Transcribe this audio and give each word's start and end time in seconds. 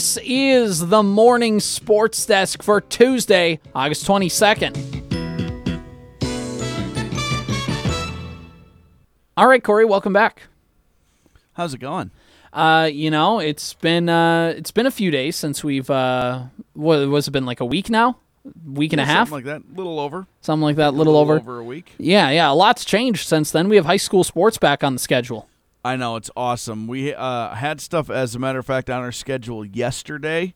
This 0.00 0.16
is 0.24 0.88
the 0.88 1.02
morning 1.02 1.60
sports 1.60 2.24
desk 2.24 2.62
for 2.62 2.80
Tuesday, 2.80 3.60
August 3.74 4.06
22nd. 4.06 4.74
All 9.36 9.46
right, 9.46 9.62
Corey, 9.62 9.84
welcome 9.84 10.14
back. 10.14 10.44
How's 11.52 11.74
it 11.74 11.80
going? 11.80 12.12
Uh, 12.50 12.88
you 12.90 13.10
know, 13.10 13.40
it's 13.40 13.74
been 13.74 14.08
uh, 14.08 14.54
it's 14.56 14.70
been 14.70 14.86
a 14.86 14.90
few 14.90 15.10
days 15.10 15.36
since 15.36 15.62
we've 15.62 15.90
uh, 15.90 16.44
what 16.72 17.06
was 17.10 17.28
it 17.28 17.32
been 17.32 17.44
like 17.44 17.60
a 17.60 17.66
week 17.66 17.90
now, 17.90 18.16
week 18.72 18.94
and 18.94 19.02
a 19.02 19.04
half, 19.04 19.28
Something 19.28 19.44
like 19.52 19.62
that. 19.62 19.76
Little 19.76 20.00
over. 20.00 20.26
something 20.40 20.64
like 20.64 20.76
that, 20.76 20.94
little, 20.94 21.18
over. 21.18 21.36
over 21.36 21.58
a 21.58 21.64
week. 21.64 21.92
Yeah, 21.98 22.30
yeah, 22.30 22.50
a 22.50 22.54
lot's 22.54 22.86
changed 22.86 23.28
since 23.28 23.50
then. 23.50 23.68
We 23.68 23.76
have 23.76 23.84
high 23.84 23.98
school 23.98 24.24
sports 24.24 24.56
back 24.56 24.82
on 24.82 24.94
the 24.94 24.98
schedule. 24.98 25.49
I 25.84 25.96
know 25.96 26.16
it's 26.16 26.30
awesome. 26.36 26.86
We 26.86 27.14
uh, 27.14 27.54
had 27.54 27.80
stuff, 27.80 28.10
as 28.10 28.34
a 28.34 28.38
matter 28.38 28.58
of 28.58 28.66
fact, 28.66 28.90
on 28.90 29.02
our 29.02 29.12
schedule 29.12 29.64
yesterday. 29.64 30.54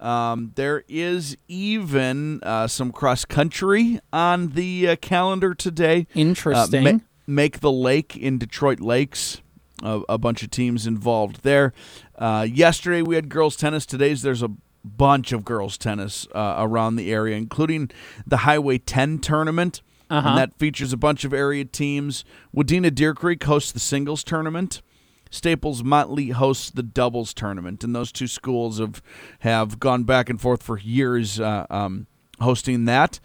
Um, 0.00 0.52
there 0.54 0.84
is 0.88 1.36
even 1.48 2.42
uh, 2.42 2.66
some 2.66 2.90
cross 2.92 3.24
country 3.24 4.00
on 4.12 4.50
the 4.50 4.88
uh, 4.88 4.96
calendar 4.96 5.54
today. 5.54 6.06
Uh, 6.14 6.18
Interesting. 6.18 6.84
Ma- 6.84 6.98
Make 7.26 7.60
the 7.60 7.72
Lake 7.72 8.16
in 8.16 8.38
Detroit 8.38 8.80
Lakes. 8.80 9.40
A, 9.82 10.02
a 10.10 10.18
bunch 10.18 10.42
of 10.42 10.50
teams 10.50 10.86
involved 10.86 11.42
there. 11.42 11.72
Uh, 12.16 12.46
yesterday 12.50 13.02
we 13.02 13.16
had 13.16 13.28
girls 13.28 13.56
tennis. 13.56 13.84
Today's 13.84 14.22
there's 14.22 14.42
a 14.42 14.50
bunch 14.84 15.32
of 15.32 15.44
girls 15.44 15.76
tennis 15.76 16.26
uh, 16.34 16.56
around 16.58 16.96
the 16.96 17.12
area, 17.12 17.36
including 17.36 17.90
the 18.26 18.38
Highway 18.38 18.78
10 18.78 19.18
tournament. 19.18 19.82
Uh-huh. 20.10 20.28
And 20.28 20.38
that 20.38 20.58
features 20.58 20.92
a 20.92 20.96
bunch 20.96 21.24
of 21.24 21.32
area 21.32 21.64
teams. 21.64 22.24
Wadena 22.54 22.94
Deer 22.94 23.14
Creek 23.14 23.42
hosts 23.44 23.72
the 23.72 23.80
singles 23.80 24.22
tournament. 24.22 24.82
Staples 25.30 25.82
Motley 25.82 26.28
hosts 26.28 26.70
the 26.70 26.82
doubles 26.82 27.34
tournament, 27.34 27.82
and 27.82 27.94
those 27.94 28.12
two 28.12 28.28
schools 28.28 28.78
have 28.78 29.02
have 29.40 29.80
gone 29.80 30.04
back 30.04 30.30
and 30.30 30.40
forth 30.40 30.62
for 30.62 30.78
years 30.78 31.40
uh, 31.40 31.66
um, 31.70 32.06
hosting 32.40 32.84
that. 32.84 33.18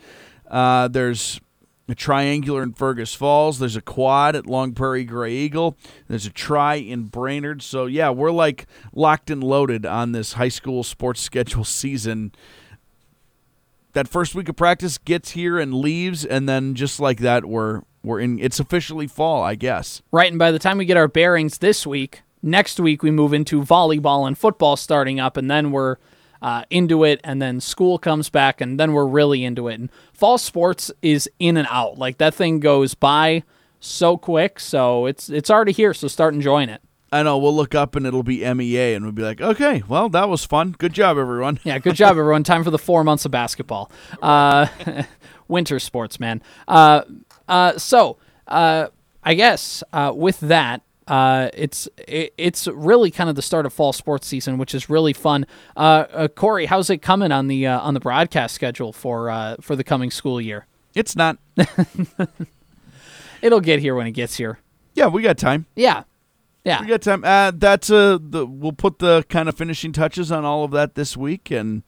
Uh, 0.49 0.87
there's 0.87 1.39
a 1.87 1.95
triangular 1.95 2.63
in 2.63 2.73
Fergus 2.73 3.13
Falls. 3.13 3.59
There's 3.59 3.75
a 3.75 3.81
quad 3.81 4.35
at 4.35 4.45
Long 4.45 4.73
Prairie 4.73 5.03
Grey 5.03 5.33
Eagle. 5.33 5.77
There's 6.07 6.25
a 6.25 6.31
try 6.31 6.75
in 6.75 7.05
Brainerd. 7.05 7.61
So 7.61 7.85
yeah, 7.85 8.09
we're 8.11 8.31
like 8.31 8.67
locked 8.93 9.29
and 9.29 9.43
loaded 9.43 9.85
on 9.85 10.11
this 10.11 10.33
high 10.33 10.49
school 10.49 10.83
sports 10.83 11.21
schedule 11.21 11.63
season. 11.65 12.31
That 13.93 14.07
first 14.07 14.35
week 14.35 14.49
of 14.49 14.55
practice 14.55 14.97
gets 14.97 15.31
here 15.31 15.57
and 15.57 15.73
leaves, 15.73 16.23
and 16.23 16.47
then 16.47 16.75
just 16.75 16.99
like 16.99 17.19
that, 17.19 17.45
we're 17.45 17.81
we're 18.03 18.19
in. 18.19 18.39
It's 18.39 18.59
officially 18.59 19.07
fall, 19.07 19.41
I 19.41 19.55
guess. 19.55 20.01
Right, 20.11 20.29
and 20.29 20.39
by 20.39 20.51
the 20.51 20.59
time 20.59 20.77
we 20.77 20.85
get 20.85 20.97
our 20.97 21.07
bearings 21.07 21.57
this 21.57 21.87
week, 21.87 22.21
next 22.41 22.79
week 22.79 23.01
we 23.03 23.11
move 23.11 23.33
into 23.33 23.61
volleyball 23.61 24.27
and 24.27 24.37
football 24.37 24.75
starting 24.77 25.19
up, 25.19 25.37
and 25.37 25.49
then 25.49 25.71
we're 25.71 25.97
uh, 26.41 26.63
into 26.69 27.03
it, 27.03 27.19
and 27.23 27.41
then 27.41 27.59
school 27.59 27.97
comes 27.97 28.29
back, 28.29 28.61
and 28.61 28.79
then 28.79 28.93
we're 28.93 29.07
really 29.07 29.43
into 29.43 29.67
it. 29.67 29.79
And 29.79 29.89
fall 30.13 30.37
sports 30.37 30.91
is 31.01 31.29
in 31.39 31.57
and 31.57 31.67
out. 31.69 31.97
Like 31.97 32.17
that 32.19 32.33
thing 32.33 32.59
goes 32.59 32.93
by 32.93 33.43
so 33.79 34.17
quick, 34.17 34.59
so 34.59 35.05
it's 35.05 35.29
it's 35.29 35.49
already 35.49 35.71
here. 35.71 35.93
So 35.93 36.07
start 36.07 36.33
enjoying 36.33 36.69
it. 36.69 36.81
I 37.11 37.23
know 37.23 37.37
we'll 37.37 37.55
look 37.55 37.73
up 37.75 37.95
and 37.95 38.05
it'll 38.05 38.23
be 38.23 38.39
MEA, 38.53 38.93
and 38.93 39.03
we'll 39.05 39.11
be 39.11 39.23
like, 39.23 39.41
okay, 39.41 39.83
well 39.87 40.09
that 40.09 40.29
was 40.29 40.45
fun. 40.45 40.75
Good 40.77 40.93
job, 40.93 41.17
everyone. 41.17 41.59
Yeah, 41.63 41.79
good 41.79 41.95
job, 41.95 42.11
everyone. 42.17 42.43
Time 42.43 42.63
for 42.63 42.71
the 42.71 42.77
four 42.77 43.03
months 43.03 43.25
of 43.25 43.31
basketball. 43.31 43.91
Uh, 44.21 44.67
winter 45.47 45.79
sports, 45.79 46.19
man. 46.19 46.41
Uh, 46.67 47.01
uh, 47.47 47.77
so, 47.77 48.17
uh, 48.47 48.87
I 49.23 49.33
guess 49.33 49.83
uh, 49.91 50.13
with 50.15 50.39
that, 50.41 50.81
uh, 51.07 51.49
it's 51.55 51.89
it, 52.07 52.33
it's 52.37 52.67
really 52.67 53.09
kind 53.09 53.29
of 53.29 53.35
the 53.35 53.41
start 53.41 53.65
of 53.65 53.73
fall 53.73 53.91
sports 53.91 54.27
season, 54.27 54.57
which 54.59 54.75
is 54.75 54.89
really 54.89 55.13
fun. 55.13 55.45
Uh, 55.75 56.05
uh, 56.13 56.27
Corey, 56.27 56.67
how's 56.67 56.89
it 56.89 56.99
coming 56.99 57.31
on 57.31 57.47
the 57.47 57.65
uh, 57.65 57.79
on 57.79 57.95
the 57.95 57.99
broadcast 57.99 58.53
schedule 58.53 58.93
for 58.93 59.29
uh, 59.29 59.55
for 59.59 59.75
the 59.75 59.83
coming 59.83 60.11
school 60.11 60.39
year? 60.39 60.67
It's 60.93 61.15
not. 61.15 61.37
It'll 63.41 63.61
get 63.61 63.79
here 63.79 63.95
when 63.95 64.05
it 64.05 64.11
gets 64.11 64.37
here. 64.37 64.59
Yeah, 64.93 65.07
we 65.07 65.21
got 65.21 65.37
time. 65.37 65.65
Yeah, 65.75 66.03
yeah. 66.63 66.81
We 66.81 66.87
got 66.87 67.01
time. 67.01 67.23
Uh, 67.23 67.51
that's 67.55 67.89
uh, 67.89 68.17
the 68.21 68.45
we'll 68.45 68.71
put 68.71 68.99
the 68.99 69.25
kind 69.29 69.49
of 69.49 69.55
finishing 69.55 69.91
touches 69.91 70.31
on 70.31 70.45
all 70.45 70.63
of 70.63 70.71
that 70.71 70.95
this 70.95 71.15
week, 71.17 71.51
and 71.51 71.83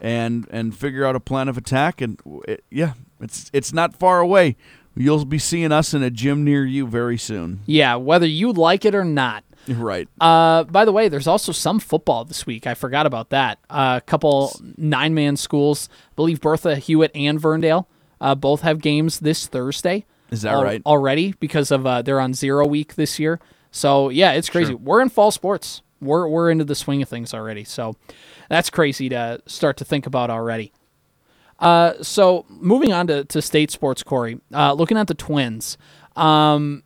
and 0.00 0.46
and 0.50 0.76
figure 0.76 1.04
out 1.04 1.16
a 1.16 1.20
plan 1.20 1.48
of 1.48 1.56
attack. 1.56 2.00
And 2.00 2.20
it, 2.46 2.64
yeah, 2.70 2.94
it's 3.20 3.50
it's 3.52 3.72
not 3.72 3.96
far 3.96 4.20
away. 4.20 4.56
You'll 4.94 5.24
be 5.24 5.38
seeing 5.38 5.72
us 5.72 5.94
in 5.94 6.02
a 6.02 6.10
gym 6.10 6.44
near 6.44 6.64
you 6.66 6.86
very 6.86 7.16
soon. 7.16 7.60
Yeah, 7.66 7.96
whether 7.96 8.26
you 8.26 8.52
like 8.52 8.84
it 8.84 8.94
or 8.94 9.04
not. 9.04 9.44
Right. 9.68 10.08
Uh, 10.20 10.64
by 10.64 10.84
the 10.84 10.92
way, 10.92 11.08
there's 11.08 11.26
also 11.28 11.52
some 11.52 11.78
football 11.78 12.24
this 12.24 12.46
week. 12.46 12.66
I 12.66 12.74
forgot 12.74 13.06
about 13.06 13.30
that. 13.30 13.58
Uh, 13.70 14.00
a 14.02 14.04
couple 14.04 14.52
nine 14.76 15.14
man 15.14 15.36
schools, 15.36 15.88
I 15.92 16.14
believe 16.16 16.40
Bertha, 16.40 16.76
Hewitt, 16.76 17.12
and 17.14 17.40
Verndale, 17.40 17.86
uh, 18.20 18.34
both 18.34 18.62
have 18.62 18.80
games 18.80 19.20
this 19.20 19.46
Thursday. 19.46 20.04
Is 20.30 20.42
that 20.42 20.54
al- 20.54 20.64
right? 20.64 20.82
Already 20.84 21.34
because 21.38 21.70
of 21.70 21.86
uh, 21.86 22.02
they're 22.02 22.20
on 22.20 22.34
zero 22.34 22.66
week 22.66 22.96
this 22.96 23.18
year. 23.18 23.40
So 23.72 24.10
yeah, 24.10 24.32
it's 24.32 24.48
crazy. 24.48 24.72
Sure. 24.72 24.78
We're 24.78 25.00
in 25.00 25.08
fall 25.08 25.32
sports. 25.32 25.82
We're 26.00 26.28
we're 26.28 26.50
into 26.50 26.64
the 26.64 26.74
swing 26.76 27.02
of 27.02 27.08
things 27.08 27.34
already. 27.34 27.64
So 27.64 27.96
that's 28.48 28.70
crazy 28.70 29.08
to 29.08 29.40
start 29.46 29.76
to 29.78 29.84
think 29.84 30.06
about 30.06 30.30
already. 30.30 30.72
Uh, 31.58 31.94
so 32.02 32.44
moving 32.48 32.92
on 32.92 33.06
to, 33.06 33.24
to 33.24 33.40
state 33.40 33.70
sports, 33.70 34.02
Corey. 34.02 34.40
Uh, 34.52 34.72
looking 34.72 34.96
at 34.98 35.06
the 35.06 35.14
Twins. 35.14 35.78
Um, 36.16 36.82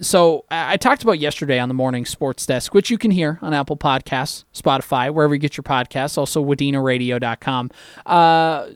so 0.00 0.44
I 0.50 0.74
I 0.74 0.76
talked 0.76 1.02
about 1.02 1.18
yesterday 1.18 1.58
on 1.58 1.68
the 1.68 1.74
morning 1.74 2.04
sports 2.04 2.44
desk, 2.46 2.74
which 2.74 2.90
you 2.90 2.98
can 2.98 3.10
hear 3.10 3.38
on 3.42 3.54
Apple 3.54 3.76
Podcasts, 3.76 4.44
Spotify, 4.54 5.12
wherever 5.12 5.34
you 5.34 5.40
get 5.40 5.56
your 5.56 5.64
podcasts, 5.64 6.18
also 6.18 6.44
wadinaradio.com. 6.44 7.70
Uh, 8.06 8.68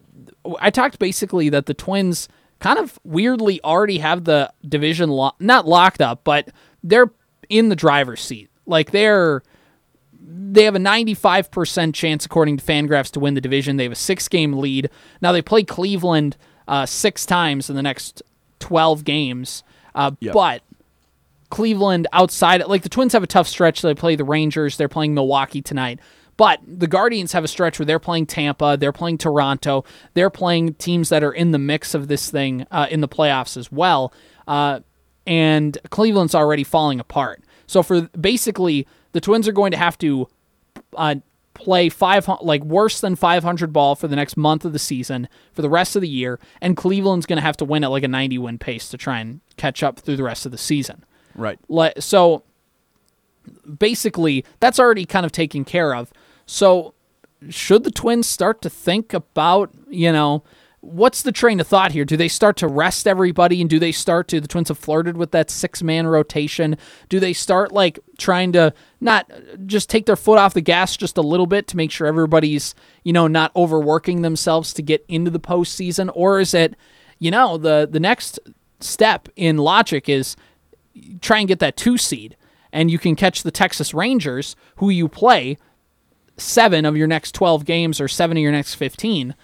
I 0.58 0.70
talked 0.70 0.98
basically 0.98 1.48
that 1.50 1.66
the 1.66 1.74
Twins 1.74 2.28
kind 2.60 2.78
of 2.78 2.98
weirdly 3.04 3.62
already 3.62 3.98
have 3.98 4.24
the 4.24 4.50
division 4.66 5.10
lo- 5.10 5.32
not 5.38 5.66
locked 5.66 6.00
up, 6.00 6.24
but 6.24 6.48
they're 6.82 7.10
in 7.48 7.68
the 7.68 7.76
driver's 7.76 8.20
seat. 8.20 8.50
Like 8.66 8.90
they're 8.90 9.42
they 10.28 10.64
have 10.64 10.74
a 10.74 10.78
95% 10.80 11.94
chance 11.94 12.24
according 12.26 12.56
to 12.56 12.64
Fangraphs 12.64 13.10
to 13.12 13.20
win 13.20 13.34
the 13.34 13.40
division. 13.40 13.76
They 13.76 13.84
have 13.84 13.92
a 13.92 13.96
6-game 13.96 14.54
lead. 14.54 14.90
Now 15.22 15.32
they 15.32 15.42
play 15.42 15.62
Cleveland 15.62 16.36
uh, 16.66 16.84
6 16.86 17.26
times 17.26 17.70
in 17.70 17.76
the 17.76 17.82
next 17.82 18.22
12 18.58 19.04
games. 19.04 19.62
Uh, 19.94 20.10
Yep. 20.20 20.32
but 20.34 20.62
Cleveland 21.50 22.06
outside 22.12 22.66
like 22.66 22.82
the 22.82 22.88
Twins 22.88 23.12
have 23.12 23.22
a 23.22 23.26
tough 23.26 23.46
stretch. 23.46 23.82
They 23.82 23.94
play 23.94 24.16
the 24.16 24.24
Rangers, 24.24 24.76
they're 24.76 24.88
playing 24.88 25.14
Milwaukee 25.14 25.62
tonight. 25.62 26.00
But 26.36 26.60
the 26.66 26.86
Guardians 26.86 27.32
have 27.32 27.44
a 27.44 27.48
stretch 27.48 27.78
where 27.78 27.86
they're 27.86 27.98
playing 27.98 28.26
Tampa, 28.26 28.76
they're 28.78 28.92
playing 28.92 29.18
Toronto, 29.18 29.84
they're 30.12 30.28
playing 30.28 30.74
teams 30.74 31.08
that 31.08 31.22
are 31.24 31.32
in 31.32 31.52
the 31.52 31.58
mix 31.58 31.94
of 31.94 32.08
this 32.08 32.30
thing 32.30 32.66
uh, 32.70 32.88
in 32.90 33.00
the 33.00 33.08
playoffs 33.08 33.56
as 33.56 33.72
well. 33.72 34.12
Uh, 34.46 34.80
and 35.26 35.76
Cleveland's 35.90 36.34
already 36.34 36.64
falling 36.64 37.00
apart. 37.00 37.42
So 37.66 37.82
for 37.82 38.02
basically, 38.18 38.86
the 39.12 39.20
Twins 39.20 39.48
are 39.48 39.52
going 39.52 39.72
to 39.72 39.76
have 39.76 39.98
to 39.98 40.28
uh, 40.96 41.16
play 41.54 41.88
five 41.88 42.28
like 42.42 42.62
worse 42.64 43.00
than 43.00 43.16
500 43.16 43.72
ball 43.72 43.94
for 43.94 44.08
the 44.08 44.16
next 44.16 44.36
month 44.36 44.64
of 44.64 44.72
the 44.72 44.78
season 44.78 45.28
for 45.52 45.62
the 45.62 45.70
rest 45.70 45.96
of 45.96 46.02
the 46.02 46.08
year, 46.08 46.38
and 46.60 46.76
Cleveland's 46.76 47.26
going 47.26 47.38
to 47.38 47.42
have 47.42 47.56
to 47.58 47.64
win 47.64 47.82
at 47.82 47.90
like 47.90 48.04
a 48.04 48.08
90 48.08 48.38
win 48.38 48.58
pace 48.58 48.88
to 48.90 48.96
try 48.96 49.18
and 49.20 49.40
catch 49.56 49.82
up 49.82 49.98
through 49.98 50.16
the 50.16 50.22
rest 50.22 50.46
of 50.46 50.52
the 50.52 50.58
season. 50.58 51.04
right. 51.34 51.58
Le- 51.68 52.00
so 52.00 52.42
basically, 53.78 54.44
that's 54.60 54.78
already 54.78 55.06
kind 55.06 55.26
of 55.26 55.32
taken 55.32 55.64
care 55.64 55.94
of. 55.94 56.12
So 56.46 56.94
should 57.48 57.84
the 57.84 57.90
Twins 57.90 58.28
start 58.28 58.62
to 58.62 58.70
think 58.70 59.12
about, 59.12 59.72
you 59.88 60.12
know, 60.12 60.42
what's 60.86 61.22
the 61.22 61.32
train 61.32 61.58
of 61.60 61.66
thought 61.66 61.92
here? 61.92 62.04
Do 62.04 62.16
they 62.16 62.28
start 62.28 62.56
to 62.58 62.68
rest 62.68 63.06
everybody 63.06 63.60
and 63.60 63.68
do 63.68 63.78
they 63.78 63.92
start 63.92 64.28
to 64.28 64.40
the 64.40 64.48
Twins 64.48 64.68
have 64.68 64.78
flirted 64.78 65.16
with 65.16 65.32
that 65.32 65.50
six 65.50 65.82
man 65.82 66.06
rotation? 66.06 66.76
Do 67.08 67.18
they 67.20 67.32
start 67.32 67.72
like 67.72 67.98
trying 68.18 68.52
to 68.52 68.72
not 69.00 69.30
just 69.66 69.90
take 69.90 70.06
their 70.06 70.16
foot 70.16 70.38
off 70.38 70.54
the 70.54 70.60
gas 70.60 70.96
just 70.96 71.18
a 71.18 71.22
little 71.22 71.46
bit 71.46 71.66
to 71.68 71.76
make 71.76 71.90
sure 71.90 72.06
everybody's, 72.06 72.74
you 73.02 73.12
know, 73.12 73.26
not 73.26 73.54
overworking 73.56 74.22
themselves 74.22 74.72
to 74.74 74.82
get 74.82 75.04
into 75.08 75.30
the 75.30 75.40
postseason? 75.40 76.10
Or 76.14 76.40
is 76.40 76.54
it, 76.54 76.74
you 77.18 77.30
know, 77.30 77.58
the 77.58 77.88
the 77.90 78.00
next 78.00 78.38
step 78.80 79.28
in 79.36 79.56
logic 79.58 80.08
is 80.08 80.36
try 81.20 81.38
and 81.40 81.48
get 81.48 81.58
that 81.58 81.76
two 81.76 81.98
seed 81.98 82.36
and 82.72 82.90
you 82.90 82.98
can 82.98 83.16
catch 83.16 83.42
the 83.42 83.50
Texas 83.50 83.92
Rangers 83.94 84.54
who 84.76 84.90
you 84.90 85.08
play 85.08 85.56
seven 86.36 86.84
of 86.84 86.96
your 86.96 87.06
next 87.06 87.34
12 87.34 87.64
games 87.64 88.00
or 88.00 88.08
seven 88.08 88.36
of 88.36 88.42
your 88.42 88.52
next 88.52 88.74
15 88.74 89.34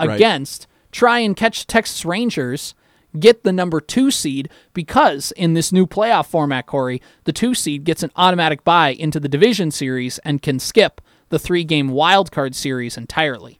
Right. 0.00 0.14
against 0.16 0.66
try 0.92 1.18
and 1.18 1.36
catch 1.36 1.66
Texas 1.66 2.04
Rangers 2.04 2.74
get 3.18 3.42
the 3.44 3.52
number 3.52 3.80
two 3.80 4.10
seed 4.10 4.48
because 4.72 5.32
in 5.32 5.54
this 5.54 5.72
new 5.72 5.86
playoff 5.86 6.26
format 6.26 6.66
Corey 6.66 7.02
the 7.24 7.32
two 7.32 7.54
seed 7.54 7.84
gets 7.84 8.02
an 8.02 8.10
automatic 8.16 8.64
bye 8.64 8.90
into 8.90 9.20
the 9.20 9.28
division 9.28 9.70
series 9.70 10.18
and 10.20 10.40
can 10.40 10.58
skip 10.58 11.00
the 11.28 11.38
three 11.38 11.64
game 11.64 11.88
wild 11.88 12.30
card 12.30 12.54
series 12.54 12.96
entirely. 12.96 13.58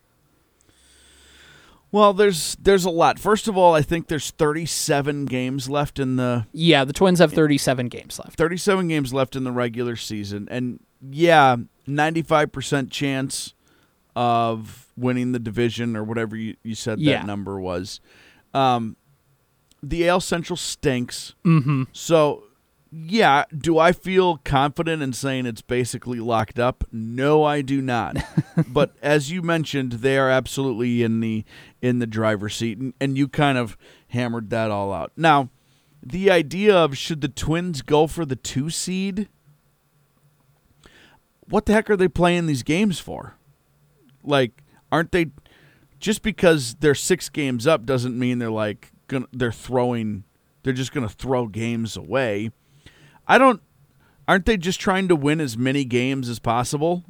Well, 1.91 2.15
there's 2.15 2.57
there's 2.57 2.87
a 2.87 2.91
lot. 2.91 3.19
First 3.19 3.49
of 3.49 3.57
all, 3.59 3.75
I 3.75 3.83
think 3.83 4.09
there's 4.09 4.31
37 4.31 5.27
games 5.27 5.69
left 5.69 5.99
in 5.99 6.17
the 6.17 6.47
yeah 6.53 6.85
the 6.85 6.95
Twins 6.95 7.19
have 7.19 7.33
37 7.33 7.89
games 7.89 8.19
left. 8.19 8.39
37 8.39 8.89
games 8.89 9.13
left 9.13 9.37
in 9.37 9.45
the 9.45 9.53
regular 9.53 9.97
season, 9.97 10.49
and 10.51 10.81
yeah, 11.11 11.57
95% 11.87 12.91
chance 12.91 13.53
of 14.17 14.82
winning 14.97 15.33
the 15.33 15.39
division 15.39 15.97
or 15.97 16.05
whatever 16.05 16.37
you, 16.37 16.57
you 16.63 16.75
said 16.75 17.01
Yeah. 17.01 17.19
that 17.19 17.27
number 17.27 17.61
was. 17.61 18.01
Um, 18.55 18.97
the 19.83 20.09
AL 20.09 20.21
Central 20.21 20.57
stinks. 20.57 21.35
Mm-hmm. 21.45 21.85
So, 21.93 22.45
yeah, 22.93 23.45
do 23.57 23.79
I 23.79 23.93
feel 23.93 24.37
confident 24.45 25.03
in 25.03 25.13
saying 25.15 25.47
it's 25.47 25.63
basically 25.63 26.21
locked 26.21 26.59
up? 26.59 26.85
No, 26.93 27.43
I 27.43 27.63
do 27.63 27.81
not. 27.81 28.17
but 28.69 28.95
as 29.03 29.31
you 29.33 29.41
mentioned, 29.43 29.93
they 29.93 30.19
are 30.19 30.29
absolutely 30.31 31.03
in 31.03 31.21
the 31.21 31.45
in 31.81 31.99
the 32.01 32.07
driver's 32.07 32.55
seat, 32.55 32.79
and, 32.79 32.93
and 33.01 33.17
you 33.17 33.27
kind 33.29 33.57
of 33.59 33.77
hammered 34.09 34.51
that 34.51 34.71
all 34.71 34.93
out. 34.93 35.11
Now, 35.17 35.49
the 36.03 36.31
idea 36.31 36.77
of 36.77 36.97
should 36.99 37.23
the 37.23 37.29
Twins 37.29 37.81
go 37.81 38.07
for 38.07 38.25
the 38.27 38.37
two 38.37 38.69
seed? 38.71 39.29
What 41.49 41.67
the 41.67 41.73
heck 41.73 41.91
are 41.91 41.97
they 41.97 42.09
playing 42.09 42.47
these 42.47 42.63
games 42.63 42.99
for? 42.99 43.35
Like, 44.23 44.62
aren't 44.93 45.11
they? 45.11 45.33
Just 45.99 46.23
because 46.23 46.77
they're 46.77 46.95
six 46.95 47.29
games 47.29 47.67
up 47.67 47.87
doesn't 47.87 48.17
mean 48.17 48.39
they're 48.39 48.51
like 48.51 48.93
gonna 49.09 49.27
they're 49.33 49.51
throwing. 49.51 50.25
They're 50.63 50.73
just 50.73 50.93
gonna 50.93 51.09
throw 51.09 51.47
games 51.47 51.97
away. 51.97 52.51
I 53.27 53.39
don't. 53.39 53.63
Aren't 54.29 54.47
they 54.47 54.57
just 54.57 54.81
trying 54.81 55.09
to 55.09 55.17
win 55.17 55.41
as 55.41 55.59
many 55.59 55.85
games 55.85 56.29
as 56.29 56.39
possible? 56.39 57.05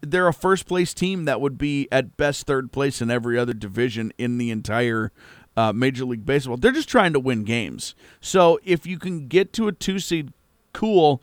They're 0.00 0.28
a 0.28 0.34
first 0.34 0.66
place 0.66 0.94
team 0.94 1.24
that 1.24 1.40
would 1.40 1.58
be 1.58 1.88
at 1.90 2.16
best 2.16 2.46
third 2.46 2.72
place 2.72 3.00
in 3.00 3.10
every 3.10 3.38
other 3.38 3.52
division 3.52 4.12
in 4.18 4.38
the 4.38 4.50
entire 4.50 5.12
uh, 5.56 5.72
Major 5.72 6.04
League 6.04 6.26
Baseball. 6.26 6.56
They're 6.56 6.72
just 6.72 6.88
trying 6.88 7.12
to 7.12 7.20
win 7.20 7.44
games. 7.44 7.94
So 8.20 8.58
if 8.64 8.86
you 8.86 8.98
can 8.98 9.28
get 9.28 9.52
to 9.54 9.68
a 9.68 9.72
two 9.72 9.98
seed, 9.98 10.32
cool. 10.72 11.22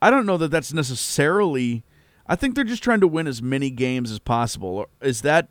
I 0.00 0.10
don't 0.10 0.26
know 0.26 0.36
that 0.38 0.50
that's 0.50 0.72
necessarily. 0.72 1.84
I 2.28 2.36
think 2.36 2.54
they're 2.54 2.64
just 2.64 2.82
trying 2.82 3.00
to 3.00 3.08
win 3.08 3.26
as 3.26 3.40
many 3.42 3.70
games 3.70 4.10
as 4.10 4.18
possible. 4.18 4.86
Is 5.00 5.22
that 5.22 5.48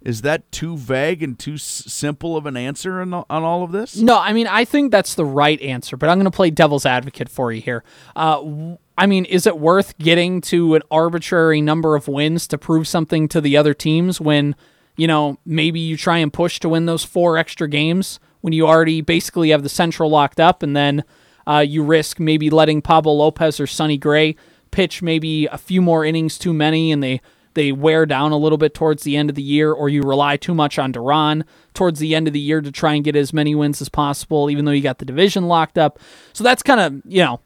is 0.00 0.22
that 0.22 0.50
too 0.52 0.76
vague 0.76 1.24
and 1.24 1.36
too 1.36 1.54
s- 1.54 1.62
simple 1.62 2.36
of 2.36 2.46
an 2.46 2.56
answer 2.56 3.00
on, 3.00 3.12
on 3.12 3.24
all 3.28 3.64
of 3.64 3.72
this? 3.72 3.96
No, 3.96 4.18
I 4.18 4.32
mean 4.32 4.46
I 4.46 4.64
think 4.64 4.90
that's 4.92 5.14
the 5.14 5.24
right 5.24 5.60
answer, 5.60 5.96
but 5.96 6.08
I'm 6.08 6.18
going 6.18 6.24
to 6.30 6.30
play 6.30 6.50
devil's 6.50 6.86
advocate 6.86 7.28
for 7.28 7.52
you 7.52 7.60
here. 7.60 7.82
Uh, 8.14 8.76
I 8.96 9.06
mean, 9.06 9.24
is 9.26 9.46
it 9.46 9.58
worth 9.58 9.96
getting 9.98 10.40
to 10.42 10.74
an 10.74 10.82
arbitrary 10.90 11.60
number 11.60 11.94
of 11.94 12.08
wins 12.08 12.48
to 12.48 12.58
prove 12.58 12.88
something 12.88 13.28
to 13.28 13.40
the 13.40 13.56
other 13.56 13.74
teams 13.74 14.20
when 14.20 14.56
you 14.96 15.06
know 15.06 15.38
maybe 15.46 15.78
you 15.80 15.96
try 15.96 16.18
and 16.18 16.32
push 16.32 16.58
to 16.60 16.68
win 16.68 16.86
those 16.86 17.04
four 17.04 17.36
extra 17.36 17.68
games 17.68 18.18
when 18.40 18.52
you 18.52 18.66
already 18.66 19.00
basically 19.00 19.50
have 19.50 19.62
the 19.64 19.68
central 19.68 20.08
locked 20.10 20.38
up, 20.40 20.62
and 20.62 20.76
then 20.76 21.02
uh, 21.46 21.58
you 21.58 21.82
risk 21.82 22.20
maybe 22.20 22.50
letting 22.50 22.80
Pablo 22.82 23.12
Lopez 23.14 23.58
or 23.58 23.66
Sonny 23.66 23.98
Gray 23.98 24.36
pitch 24.70 25.02
maybe 25.02 25.46
a 25.46 25.58
few 25.58 25.82
more 25.82 26.04
innings 26.04 26.38
too 26.38 26.52
many, 26.52 26.92
and 26.92 27.02
they 27.02 27.20
they 27.54 27.72
wear 27.72 28.06
down 28.06 28.30
a 28.30 28.36
little 28.36 28.58
bit 28.58 28.72
towards 28.72 29.02
the 29.02 29.16
end 29.16 29.30
of 29.30 29.36
the 29.36 29.42
year, 29.42 29.72
or 29.72 29.88
you 29.88 30.02
rely 30.02 30.36
too 30.36 30.54
much 30.54 30.78
on 30.78 30.92
Duran 30.92 31.44
towards 31.74 31.98
the 31.98 32.14
end 32.14 32.28
of 32.28 32.32
the 32.32 32.38
year 32.38 32.60
to 32.60 32.70
try 32.70 32.94
and 32.94 33.04
get 33.04 33.16
as 33.16 33.32
many 33.32 33.54
wins 33.54 33.82
as 33.82 33.88
possible, 33.88 34.48
even 34.48 34.64
though 34.64 34.70
you 34.70 34.80
got 34.82 34.98
the 34.98 35.04
division 35.04 35.48
locked 35.48 35.76
up. 35.76 35.98
So 36.32 36.44
that's 36.44 36.62
kind 36.62 36.78
of, 36.80 37.02
you 37.04 37.22
know, 37.22 37.40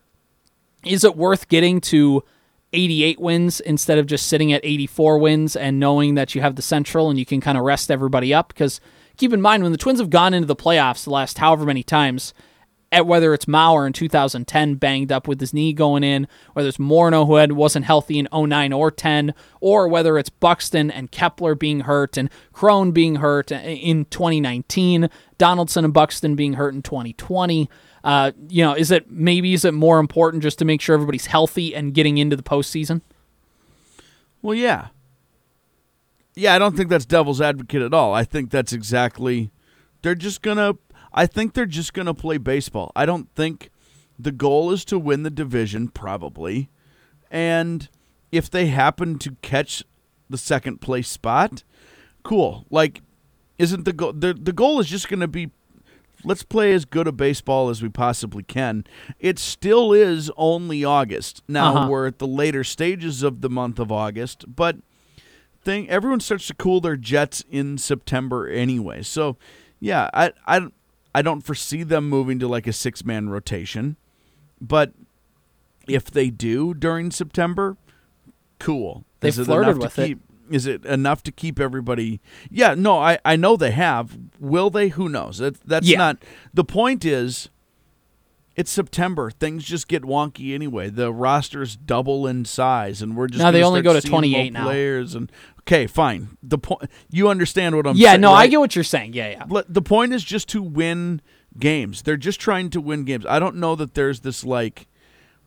is 0.85 1.05
it 1.05 1.17
worth 1.17 1.49
getting 1.49 1.81
to 1.83 2.23
88 2.75 3.21
wins 3.21 3.61
instead 3.61 3.97
of 3.97 4.07
just 4.07 4.27
sitting 4.27 4.53
at 4.53 4.65
84 4.65 5.19
wins 5.19 5.57
and 5.57 5.81
knowing 5.81 6.15
that 6.17 6.35
you 6.35 6.41
have 6.43 6.57
the 6.57 6.63
Central 6.63 7.09
and 7.09 7.19
you 7.19 7.25
can 7.25 7.41
kind 7.41 7.57
of 7.57 7.65
rest 7.65 7.91
everybody 7.91 8.35
up? 8.35 8.49
Because 8.49 8.81
keep 9.17 9.33
in 9.33 9.41
mind, 9.41 9.63
when 9.63 9.73
the 9.73 9.79
Twins 9.79 10.01
have 10.01 10.11
gone 10.11 10.35
into 10.35 10.47
the 10.47 10.57
playoffs 10.57 11.05
the 11.05 11.11
last 11.11 11.39
however 11.39 11.65
many 11.65 11.83
times, 11.83 12.35
at 12.93 13.07
whether 13.07 13.33
it's 13.33 13.47
Mauer 13.47 13.87
in 13.87 13.95
2010 13.95 14.75
banged 14.75 15.11
up 15.11 15.27
with 15.27 15.41
his 15.41 15.55
knee 15.55 15.73
going 15.73 16.05
in, 16.05 16.29
whether 16.53 16.69
it's 16.69 16.79
Morneau 16.79 17.27
who 17.27 17.37
had 17.37 17.53
wasn't 17.53 17.87
healthy 17.87 18.19
in 18.19 18.29
09 18.33 18.73
or 18.73 18.91
10, 18.91 19.35
or 19.61 19.89
whether 19.89 20.19
it's 20.19 20.29
Buxton 20.29 20.91
and 20.91 21.11
Kepler 21.11 21.55
being 21.55 21.81
hurt 21.81 22.19
and 22.19 22.29
Cron 22.53 22.93
being 22.93 23.17
hurt 23.17 23.51
in 23.51 24.05
2019, 24.05 25.09
Donaldson 25.39 25.87
and 25.87 25.95
Buxton 25.95 26.37
being 26.37 26.53
hurt 26.53 26.75
in 26.75 26.83
2020. 26.83 27.69
Uh, 28.05 28.33
you 28.49 28.63
know, 28.63 28.75
is 28.75 28.91
it 28.91 29.11
maybe 29.11 29.55
is 29.55 29.65
it 29.65 29.73
more 29.73 29.99
important 29.99 30.43
just 30.43 30.59
to 30.59 30.65
make 30.65 30.81
sure 30.81 30.95
everybody's 30.95 31.27
healthy 31.27 31.75
and 31.75 31.95
getting 31.95 32.19
into 32.19 32.37
the 32.37 32.43
postseason? 32.43 33.01
Well, 34.43 34.55
yeah. 34.55 34.89
Yeah, 36.35 36.55
I 36.55 36.59
don't 36.59 36.77
think 36.77 36.91
that's 36.91 37.05
devil's 37.05 37.41
advocate 37.41 37.83
at 37.83 37.95
all. 37.95 38.13
I 38.13 38.25
think 38.25 38.51
that's 38.51 38.73
exactly. 38.73 39.51
They're 40.03 40.15
just 40.15 40.43
to. 40.43 40.77
I 41.15 41.27
think 41.27 41.55
they're 41.55 41.67
just 41.67 41.93
going 41.93 42.07
to 42.07 42.15
play 42.15 42.39
baseball. 42.39 42.93
I 42.97 43.07
don't 43.07 43.29
think 43.35 43.71
the 44.19 44.33
goal 44.33 44.71
is 44.73 44.85
to 44.87 44.99
win 44.99 45.23
the 45.23 45.31
division, 45.31 45.89
probably. 45.89 46.71
And 47.31 47.89
if 48.31 48.51
they 48.51 48.67
happen 48.67 49.19
to 49.21 49.37
catch 49.43 49.85
the 50.31 50.39
second 50.39 50.81
place 50.81 51.09
spot, 51.09 51.65
cool. 52.23 52.67
Like, 52.71 53.03
isn't 53.59 53.85
the 53.85 53.93
goal. 53.93 54.13
The, 54.13 54.35
the 54.35 54.53
goal 54.53 54.81
is 54.81 54.89
just 54.89 55.09
going 55.09 55.21
to 55.21 55.29
be 55.29 55.51
let's 56.25 56.45
play 56.45 56.73
as 56.73 56.85
good 56.85 57.09
a 57.09 57.13
baseball 57.13 57.69
as 57.69 57.83
we 57.83 57.89
possibly 57.89 58.43
can. 58.45 58.85
It 59.19 59.39
still 59.41 59.93
is 59.93 60.31
only 60.37 60.85
August. 60.85 61.43
Now 61.49 61.75
Uh-huh. 61.75 61.89
we're 61.91 62.07
at 62.07 62.19
the 62.21 62.27
later 62.29 62.63
stages 62.63 63.23
of 63.25 63.41
the 63.41 63.51
month 63.51 63.79
of 63.81 63.91
August, 63.91 64.45
but 64.55 64.77
thing 65.65 65.89
everyone 65.91 66.21
starts 66.21 66.47
to 66.47 66.55
cool 66.55 66.81
their 66.81 66.97
jets 66.97 67.45
in 67.51 67.77
September 67.77 68.49
anyway. 68.49 69.03
So, 69.03 69.37
yeah, 69.81 70.09
I 70.15 70.33
I 70.47 70.69
I 71.15 71.23
don't 71.23 71.43
foresee 71.43 71.83
them 71.83 72.09
moving 72.09 72.39
to 72.39 72.49
like 72.49 72.67
a 72.67 72.73
six-man 72.73 73.29
rotation. 73.29 73.97
But 74.61 74.93
if 75.89 76.11
they 76.11 76.31
do 76.31 76.73
during 76.75 77.11
September, 77.11 77.77
cool. 78.59 79.05
They 79.21 79.29
Is 79.29 79.39
it 79.39 79.45
flirted 79.45 79.77
enough 79.77 79.79
to 79.81 79.85
with 79.87 79.99
it. 79.99 80.07
keep- 80.09 80.21
Is 80.51 80.67
it 80.67 80.85
enough 80.85 81.23
to 81.25 81.33
keep 81.33 81.59
everybody? 81.61 82.21
Yeah, 82.51 82.75
no, 82.75 82.99
I, 82.99 83.19
I 83.25 83.37
know 83.37 83.57
they 83.57 83.71
have. 83.71 84.19
Will 84.39 84.71
they? 84.71 84.89
Who 84.89 85.09
knows? 85.09 85.39
That, 85.39 85.61
that's 85.67 85.87
Yeah. 85.89 85.99
not 85.99 86.23
the 86.53 86.65
point. 86.65 87.05
Is 87.05 87.49
it's 88.55 88.71
September? 88.71 89.31
Things 89.31 89.65
just 89.65 89.89
get 89.89 90.03
wonky 90.03 90.55
anyway. 90.55 90.91
The 90.91 91.13
rosters 91.13 91.77
double 91.77 92.27
in 92.27 92.45
size, 92.45 93.03
and 93.03 93.17
we're 93.17 93.29
just 93.29 93.39
Now 93.39 93.51
they 93.51 93.63
only 93.63 93.83
go 93.83 93.93
to 93.93 94.01
28 94.01 94.53
now. 94.53 94.65
Players 94.65 95.15
and 95.15 95.31
okay, 95.61 95.87
fine. 95.87 96.37
The 96.43 96.59
point 96.59 96.91
you 97.11 97.29
understand 97.29 97.77
what 97.77 97.87
I'm 97.87 97.95
saying. 97.95 98.03
yeah, 98.03 98.11
saying? 98.11 98.21
no, 98.21 98.33
I 98.33 98.47
get 98.47 98.61
what 98.61 98.75
you're 98.75 98.85
saying. 98.85 99.15
Yeah, 99.15 99.47
yeah. 99.49 99.63
The 99.69 99.83
point 99.83 100.13
is 100.13 100.23
just 100.23 100.49
to 100.51 100.63
win 100.63 101.21
games. 101.59 102.03
They're 102.03 102.17
just 102.17 102.41
trying 102.41 102.71
to 102.71 102.81
win 102.81 103.05
games. 103.05 103.25
I 103.27 103.39
don't 103.39 103.57
know 103.57 103.75
that 103.77 103.95
there's 103.95 104.21
this 104.21 104.45
like 104.45 104.87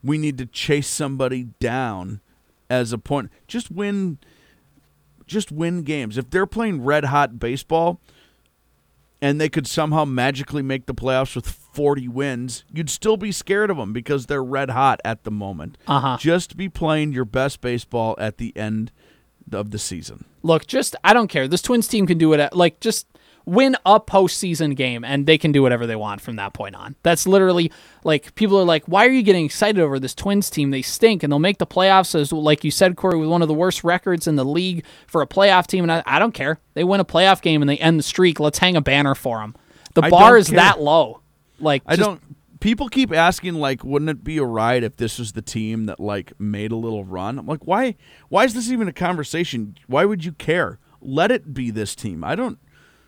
we 0.02 0.18
need 0.18 0.38
to 0.38 0.46
chase 0.46 0.88
somebody 0.88 1.44
down 1.60 2.20
as 2.70 2.92
a 2.92 2.98
point. 2.98 3.30
Just 3.46 3.70
win 3.70 4.18
just 5.26 5.50
win 5.50 5.82
games. 5.82 6.16
If 6.16 6.30
they're 6.30 6.46
playing 6.46 6.84
red 6.84 7.06
hot 7.06 7.38
baseball 7.38 8.00
and 9.20 9.40
they 9.40 9.48
could 9.48 9.66
somehow 9.66 10.04
magically 10.04 10.62
make 10.62 10.86
the 10.86 10.94
playoffs 10.94 11.34
with 11.34 11.46
40 11.76 12.08
wins, 12.08 12.64
you'd 12.72 12.88
still 12.88 13.18
be 13.18 13.30
scared 13.30 13.70
of 13.70 13.76
them 13.76 13.92
because 13.92 14.24
they're 14.24 14.42
red 14.42 14.70
hot 14.70 14.98
at 15.04 15.24
the 15.24 15.30
moment. 15.30 15.76
Uh-huh. 15.86 16.16
Just 16.18 16.56
be 16.56 16.70
playing 16.70 17.12
your 17.12 17.26
best 17.26 17.60
baseball 17.60 18.16
at 18.18 18.38
the 18.38 18.56
end 18.56 18.90
of 19.52 19.72
the 19.72 19.78
season. 19.78 20.24
Look, 20.42 20.66
just 20.66 20.96
I 21.04 21.12
don't 21.12 21.28
care. 21.28 21.46
This 21.46 21.60
Twins 21.60 21.86
team 21.86 22.06
can 22.06 22.16
do 22.16 22.32
it. 22.32 22.40
At, 22.40 22.56
like 22.56 22.80
just 22.80 23.06
win 23.44 23.76
a 23.84 24.00
postseason 24.00 24.74
game, 24.74 25.04
and 25.04 25.26
they 25.26 25.36
can 25.36 25.52
do 25.52 25.60
whatever 25.60 25.86
they 25.86 25.96
want 25.96 26.22
from 26.22 26.36
that 26.36 26.54
point 26.54 26.74
on. 26.74 26.96
That's 27.02 27.26
literally 27.26 27.70
like 28.04 28.34
people 28.36 28.58
are 28.58 28.64
like, 28.64 28.86
why 28.86 29.04
are 29.04 29.10
you 29.10 29.22
getting 29.22 29.44
excited 29.44 29.78
over 29.78 30.00
this 30.00 30.14
Twins 30.14 30.48
team? 30.48 30.70
They 30.70 30.80
stink, 30.80 31.22
and 31.22 31.30
they'll 31.30 31.38
make 31.38 31.58
the 31.58 31.66
playoffs. 31.66 32.18
As 32.18 32.32
like 32.32 32.64
you 32.64 32.70
said, 32.70 32.96
Corey, 32.96 33.18
with 33.18 33.28
one 33.28 33.42
of 33.42 33.48
the 33.48 33.54
worst 33.54 33.84
records 33.84 34.26
in 34.26 34.36
the 34.36 34.46
league 34.46 34.82
for 35.06 35.20
a 35.20 35.26
playoff 35.26 35.66
team, 35.66 35.84
and 35.84 35.92
I, 35.92 36.02
I 36.06 36.18
don't 36.18 36.32
care. 36.32 36.58
They 36.72 36.84
win 36.84 37.00
a 37.00 37.04
playoff 37.04 37.42
game 37.42 37.60
and 37.60 37.68
they 37.68 37.76
end 37.76 37.98
the 37.98 38.02
streak. 38.02 38.40
Let's 38.40 38.60
hang 38.60 38.76
a 38.76 38.80
banner 38.80 39.14
for 39.14 39.40
them. 39.40 39.54
The 39.92 40.08
bar 40.08 40.38
is 40.38 40.48
care. 40.48 40.56
that 40.56 40.80
low. 40.80 41.20
Like 41.60 41.82
I 41.86 41.96
just- 41.96 42.06
don't. 42.08 42.20
People 42.58 42.88
keep 42.88 43.12
asking 43.12 43.54
like, 43.54 43.84
wouldn't 43.84 44.10
it 44.10 44.24
be 44.24 44.38
a 44.38 44.44
ride 44.44 44.82
if 44.82 44.96
this 44.96 45.18
was 45.18 45.32
the 45.32 45.42
team 45.42 45.84
that 45.86 46.00
like 46.00 46.32
made 46.40 46.72
a 46.72 46.76
little 46.76 47.04
run? 47.04 47.38
I'm 47.38 47.46
like, 47.46 47.66
why? 47.66 47.96
Why 48.30 48.44
is 48.44 48.54
this 48.54 48.70
even 48.70 48.88
a 48.88 48.92
conversation? 48.94 49.76
Why 49.86 50.06
would 50.06 50.24
you 50.24 50.32
care? 50.32 50.78
Let 51.02 51.30
it 51.30 51.52
be 51.52 51.70
this 51.70 51.94
team. 51.94 52.24
I 52.24 52.34
don't. 52.34 52.58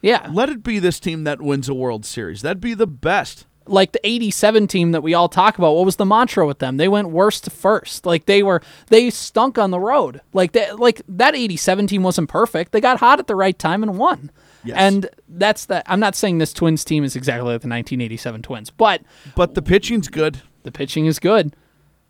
Yeah, 0.03 0.29
Let 0.33 0.49
it 0.51 0.63
be 0.63 0.79
this 0.79 1.01
team 1.01 1.25
that 1.25 1.41
wins 1.43 1.69
a 1.69 1.75
World 1.75 2.05
Series. 2.07 2.43
That'd 2.43 2.61
be 2.61 2.75
the 2.75 2.87
best. 2.87 3.47
like 3.67 3.93
the 3.93 4.01
87 4.07 4.69
team 4.69 4.93
that 4.93 5.03
we 5.03 5.13
all 5.15 5.29
talk 5.29 5.59
about 5.59 5.75
what 5.75 5.85
was 5.87 5.97
the 5.97 6.07
mantra 6.07 6.47
with 6.47 6.59
them 6.59 6.77
they 6.79 6.89
went 6.89 7.11
worst 7.11 7.45
to 7.45 7.51
first 7.51 8.07
like 8.07 8.25
they 8.25 8.43
were 8.43 8.63
they 8.87 9.11
stunk 9.11 9.59
on 9.59 9.71
the 9.71 9.79
road 9.81 10.23
like 10.33 10.53
that 10.53 10.79
like 10.79 11.03
that 11.07 11.35
87 11.35 11.87
team 11.87 12.03
wasn't 12.03 12.31
perfect 12.31 12.73
they 12.73 12.81
got 12.81 12.99
hot 13.01 13.19
at 13.19 13.27
the 13.27 13.35
right 13.35 13.59
time 13.59 13.83
and 13.83 13.99
won 13.99 14.31
Yes. 14.69 14.77
and 14.79 15.09
that's 15.29 15.67
the 15.67 15.83
i'm 15.91 16.01
not 16.01 16.15
saying 16.15 16.39
this 16.39 16.53
twins 16.53 16.85
team 16.85 17.05
is 17.05 17.17
exactly 17.17 17.45
like 17.53 17.63
the 17.63 17.69
1987 17.69 18.43
twins 18.43 18.71
but 18.71 19.03
But 19.35 19.55
the 19.55 19.63
pitching's 19.63 20.09
good. 20.09 20.41
the 20.63 20.73
pitching 20.73 21.07
is 21.07 21.19
good 21.19 21.55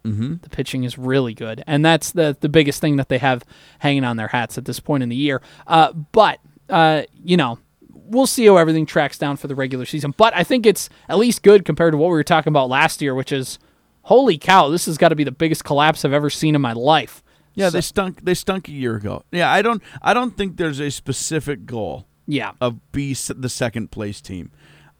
mm-hmm. 0.04 0.36
the 0.42 0.50
pitching 0.50 0.84
is 0.84 0.98
really 0.98 1.34
good 1.34 1.62
and 1.66 1.84
that's 1.84 2.12
the 2.12 2.36
the 2.40 2.48
biggest 2.48 2.80
thing 2.80 2.96
that 2.96 3.08
they 3.08 3.18
have 3.18 3.44
hanging 3.80 4.04
on 4.04 4.16
their 4.16 4.28
hats 4.28 4.58
at 4.58 4.64
this 4.64 4.80
point 4.80 5.02
in 5.02 5.08
the 5.08 5.16
year 5.16 5.40
uh, 5.66 5.92
but 5.92 6.38
uh, 6.68 7.02
you 7.24 7.36
know 7.36 7.58
we'll 7.90 8.26
see 8.26 8.46
how 8.46 8.56
everything 8.56 8.86
tracks 8.86 9.18
down 9.18 9.36
for 9.36 9.48
the 9.48 9.54
regular 9.54 9.84
season 9.84 10.14
but 10.16 10.34
i 10.34 10.42
think 10.42 10.64
it's 10.66 10.88
at 11.08 11.18
least 11.18 11.42
good 11.42 11.64
compared 11.64 11.92
to 11.92 11.98
what 11.98 12.06
we 12.06 12.12
were 12.12 12.24
talking 12.24 12.50
about 12.50 12.68
last 12.68 13.02
year 13.02 13.14
which 13.14 13.32
is 13.32 13.58
holy 14.02 14.38
cow 14.38 14.68
this 14.68 14.86
has 14.86 14.96
got 14.96 15.10
to 15.10 15.14
be 15.14 15.24
the 15.24 15.30
biggest 15.32 15.62
collapse 15.64 16.04
i've 16.04 16.12
ever 16.14 16.30
seen 16.30 16.54
in 16.54 16.60
my 16.60 16.72
life 16.72 17.22
Yeah, 17.54 17.70
they 17.70 17.80
stunk. 17.82 18.24
They 18.24 18.34
stunk 18.34 18.68
a 18.68 18.72
year 18.72 18.94
ago. 18.96 19.24
Yeah, 19.32 19.50
I 19.52 19.62
don't. 19.62 19.82
I 20.00 20.14
don't 20.14 20.36
think 20.36 20.56
there's 20.58 20.78
a 20.80 20.90
specific 20.90 21.66
goal 21.66 22.06
Yeah. 22.28 22.52
of 22.60 22.92
be 22.92 23.14
the 23.14 23.48
second 23.48 23.90
place 23.90 24.20
team. 24.20 24.52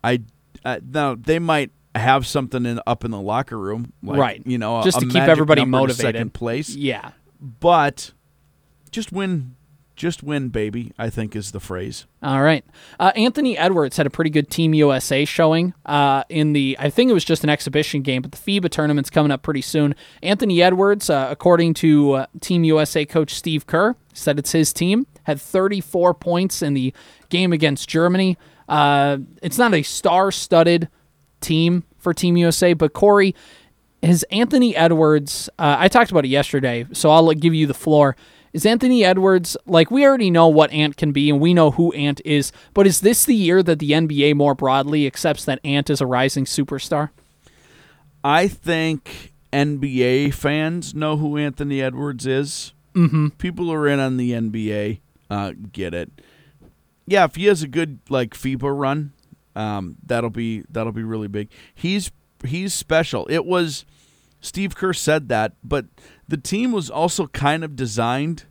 I 0.03 0.23
uh, 0.65 0.81
now 0.91 1.15
they 1.15 1.39
might 1.39 1.71
have 1.95 2.27
something 2.27 2.65
in 2.67 2.81
up 2.87 3.05
in 3.05 3.11
the 3.11 3.21
locker 3.21 3.59
room, 3.59 3.93
like, 4.03 4.19
Right. 4.19 4.43
You 4.45 4.59
know, 4.59 4.83
Just 4.83 4.97
a 4.97 5.01
to 5.01 5.07
keep 5.07 5.15
magic 5.15 5.31
everybody 5.31 5.65
motivated. 5.65 6.15
second 6.15 6.35
place. 6.35 6.75
Yeah. 6.75 7.13
But 7.41 8.13
just 8.91 9.13
win, 9.13 9.55
just 9.97 10.23
win, 10.23 10.49
baby. 10.49 10.93
I 10.99 11.11
think 11.11 11.35
is 11.37 11.53
the 11.53 11.61
phrase. 11.61 12.07
All 12.23 12.43
right. 12.43 12.65
Uh, 13.01 13.13
Anthony 13.17 13.57
Edwards 13.59 13.97
had 13.97 14.07
a 14.07 14.11
pretty 14.11 14.31
good 14.31 14.49
Team 14.51 14.75
USA 14.75 15.25
showing 15.25 15.75
uh, 15.87 16.25
in 16.29 16.53
the, 16.53 16.77
I 16.79 16.89
think 16.91 17.11
it 17.11 17.15
was 17.15 17.25
just 17.25 17.43
an 17.45 17.51
exhibition 17.51 18.03
game, 18.03 18.23
but 18.23 18.33
the 18.33 18.39
FIBA 18.39 18.71
tournament's 18.71 19.11
coming 19.11 19.31
up 19.33 19.43
pretty 19.43 19.63
soon. 19.63 19.95
Anthony 20.23 20.63
Edwards, 20.63 21.11
uh, 21.11 21.29
according 21.31 21.75
to 21.75 22.13
uh, 22.13 22.27
Team 22.41 22.65
USA 22.65 23.05
coach 23.05 23.35
Steve 23.35 23.67
Kerr, 23.67 23.97
said 24.13 24.39
it's 24.39 24.53
his 24.53 24.73
team, 24.73 25.07
had 25.29 25.39
34 25.39 26.15
points 26.15 26.63
in 26.63 26.73
the 26.73 26.95
game 27.29 27.53
against 27.53 27.87
Germany. 27.87 28.39
Uh, 28.67 29.19
it's 29.43 29.59
not 29.59 29.75
a 29.75 29.83
star 29.83 30.33
studded 30.33 30.89
team 31.43 31.85
for 31.99 32.15
Team 32.15 32.39
USA, 32.39 32.73
but 32.73 32.95
Corey, 32.95 33.35
is 34.01 34.23
Anthony 34.31 34.75
Edwards, 34.75 35.51
uh, 35.59 35.77
I 35.79 35.89
talked 35.89 36.11
about 36.11 36.25
it 36.25 36.29
yesterday, 36.29 36.87
so 36.93 37.11
I'll 37.11 37.31
give 37.35 37.53
you 37.53 37.67
the 37.67 37.75
floor. 37.75 38.17
Is 38.55 38.65
Anthony 38.65 39.05
Edwards, 39.05 39.55
like, 39.67 39.91
we 39.91 40.07
already 40.07 40.31
know 40.31 40.49
what 40.49 40.73
Ant 40.73 40.97
can 40.97 41.13
be 41.13 41.29
and 41.29 41.39
we 41.41 41.53
know 41.53 41.73
who 41.73 41.93
Ant 41.93 42.23
is, 42.25 42.51
but 42.73 42.87
is 42.87 43.03
this 43.03 43.27
the 43.27 43.35
year 43.35 43.63
that 43.63 43.81
the 43.81 43.91
NBA 43.91 44.35
more 44.35 44.55
broadly 44.55 45.07
accepts 45.07 45.45
that 45.45 45.61
Ant 45.63 45.91
is 45.91 46.01
a 46.01 46.07
rising 46.07 46.47
superstar? 46.47 47.11
I 48.25 48.49
think 48.49 49.35
NBA 49.53 50.33
fans 50.33 50.95
know 50.95 51.19
who 51.19 51.37
Anthony 51.37 51.83
Edwards 51.83 52.27
is. 52.27 52.73
Mm-hmm. 52.95 53.29
People 53.37 53.71
are 53.71 53.87
in 53.87 54.01
on 54.01 54.17
the 54.17 54.33
NBA 54.33 55.01
uh, 55.31 55.53
get 55.73 55.95
it. 55.95 56.11
Yeah, 57.07 57.25
if 57.25 57.37
he 57.37 57.47
has 57.47 57.63
a 57.63 57.69
good 57.69 58.01
like 58.09 58.35
FIBA 58.35 58.79
run, 58.79 59.13
um, 59.57 59.97
that'll 60.05 60.31
be 60.31 60.65
that'll 60.71 60.93
be 60.93 61.03
really 61.03 61.29
big. 61.29 61.51
He's 61.75 62.11
he's 62.45 62.75
special. 62.75 63.27
It 63.31 63.45
was 63.45 63.85
Steve 64.41 64.77
Kerr 64.77 64.93
said 64.93 65.29
that, 65.29 65.53
but 65.65 65.87
the 66.27 66.37
team 66.37 66.73
was 66.73 66.91
also 66.91 67.27
kind 67.29 67.65
of 67.65 67.77
designed 67.77 68.45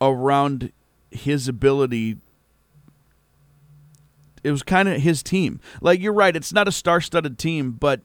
around 0.00 0.72
his 1.10 1.48
ability 1.48 2.18
it 4.44 4.50
was 4.50 4.62
kind 4.62 4.88
of 4.88 5.00
his 5.00 5.22
team. 5.22 5.60
Like 5.80 6.00
you're 6.00 6.12
right, 6.12 6.34
it's 6.34 6.52
not 6.52 6.68
a 6.68 6.72
star-studded 6.72 7.38
team, 7.38 7.72
but 7.72 8.00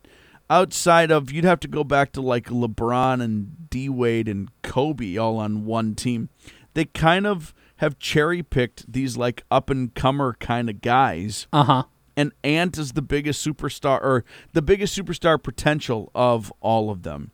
outside 0.50 1.12
of 1.12 1.32
you'd 1.32 1.46
have 1.46 1.60
to 1.62 1.68
go 1.68 1.84
back 1.84 2.12
to 2.14 2.22
like 2.22 2.46
LeBron 2.46 3.22
and 3.22 3.70
D 3.70 3.90
Wade 3.90 4.28
and 4.28 4.50
Kobe 4.62 5.18
all 5.18 5.38
on 5.38 5.66
one 5.66 5.96
team. 5.96 6.30
They 6.74 6.86
kind 6.86 7.28
of 7.28 7.54
have 7.78 8.00
cherry-picked 8.00 8.92
these 8.92 9.18
like 9.18 9.44
up 9.50 9.70
and 9.70 9.94
comer 9.94 10.36
kind 10.40 10.70
of 10.70 10.82
guys. 10.82 11.48
Uh 11.52 11.64
huh. 11.64 11.84
And 12.16 12.32
Ant 12.44 12.78
is 12.78 12.92
the 12.94 13.02
biggest 13.02 13.46
superstar 13.46 14.00
or 14.02 14.24
the 14.54 14.62
biggest 14.62 14.98
superstar 14.98 15.42
potential 15.42 16.12
of 16.14 16.54
all 16.62 16.92
of 16.92 17.04
them. 17.04 17.32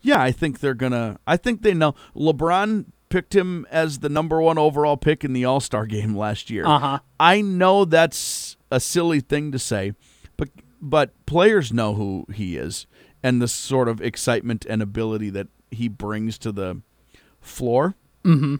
Yeah, 0.00 0.20
I 0.20 0.32
think 0.32 0.60
they're 0.60 0.74
gonna. 0.74 1.18
I 1.26 1.36
think 1.36 1.62
they 1.62 1.74
know. 1.74 1.94
LeBron 2.16 2.86
picked 3.08 3.34
him 3.34 3.66
as 3.70 3.98
the 3.98 4.08
number 4.08 4.40
one 4.40 4.56
overall 4.58 4.96
pick 4.96 5.22
in 5.22 5.34
the 5.34 5.44
All 5.44 5.60
Star 5.60 5.86
game 5.86 6.16
last 6.16 6.50
year. 6.50 6.66
Uh 6.66 6.78
huh. 6.78 6.98
I 7.20 7.42
know 7.42 7.84
that's 7.84 8.56
a 8.70 8.80
silly 8.80 9.20
thing 9.20 9.52
to 9.52 9.58
say, 9.58 9.92
but 10.36 10.48
but 10.80 11.12
players 11.26 11.72
know 11.72 11.94
who 11.94 12.26
he 12.32 12.56
is 12.56 12.86
and 13.22 13.40
the 13.40 13.48
sort 13.48 13.88
of 13.88 14.00
excitement 14.00 14.66
and 14.68 14.82
ability 14.82 15.30
that 15.30 15.48
he 15.70 15.88
brings 15.88 16.38
to 16.38 16.50
the 16.52 16.80
floor. 17.40 17.94
Mm-hmm. 18.24 18.56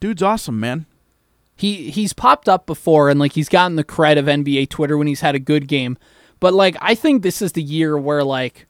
Dude's 0.00 0.22
awesome, 0.22 0.60
man. 0.60 0.86
he 1.56 1.90
he's 1.90 2.12
popped 2.12 2.48
up 2.48 2.66
before 2.66 3.08
and 3.08 3.18
like 3.18 3.32
he's 3.32 3.48
gotten 3.48 3.76
the 3.76 3.84
cred 3.84 4.18
of 4.18 4.26
NBA 4.26 4.68
Twitter 4.68 4.96
when 4.98 5.06
he's 5.06 5.20
had 5.22 5.34
a 5.34 5.38
good 5.38 5.68
game. 5.68 5.96
But 6.38 6.52
like 6.54 6.76
I 6.80 6.94
think 6.94 7.22
this 7.22 7.40
is 7.40 7.52
the 7.52 7.62
year 7.62 7.96
where 7.96 8.22
like 8.22 8.66